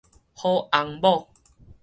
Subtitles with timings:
[0.33, 1.27] 好翁某